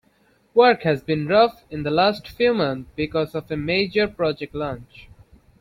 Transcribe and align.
Work 0.55 0.81
has 0.81 1.03
been 1.03 1.27
rough 1.27 1.63
in 1.69 1.83
the 1.83 1.91
last 1.91 2.27
few 2.27 2.55
months 2.55 2.89
because 2.95 3.35
of 3.35 3.51
a 3.51 3.55
major 3.55 4.07
project 4.07 4.55
launch. 4.55 5.09